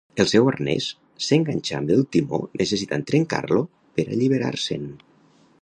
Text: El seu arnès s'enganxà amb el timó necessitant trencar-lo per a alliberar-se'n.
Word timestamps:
El 0.23 0.27
seu 0.29 0.47
arnès 0.51 0.87
s'enganxà 1.25 1.77
amb 1.81 1.93
el 1.97 2.01
timó 2.17 2.41
necessitant 2.63 3.07
trencar-lo 3.13 3.63
per 4.01 4.07
a 4.09 4.11
alliberar-se'n. 4.17 4.93